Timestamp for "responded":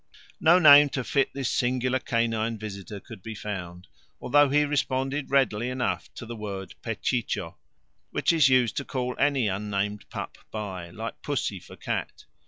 4.65-5.29